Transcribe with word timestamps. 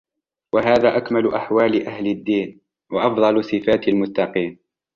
وَهَذَا 0.53 0.97
أَكْمَلُ 0.97 1.33
أَحْوَالِ 1.33 1.85
أَهْلِ 1.87 2.07
الدِّينِ، 2.07 2.61
وَأَفْضَلُ 2.91 3.43
صِفَاتِ 3.43 3.87
الْمُتَّقِينَ 3.87 4.59